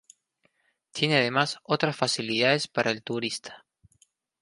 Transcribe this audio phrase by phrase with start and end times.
[0.91, 3.67] Tiene además otras facilidades para el turista.